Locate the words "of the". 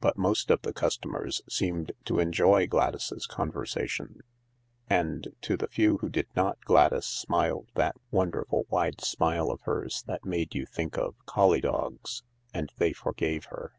0.52-0.72